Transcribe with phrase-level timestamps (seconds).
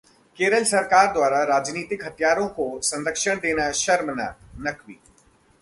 [0.39, 4.39] केरल सरकार द्वारा राजनीतिक हत्यारों को संरक्षण देना शर्मनाक:
[4.59, 4.99] नकवी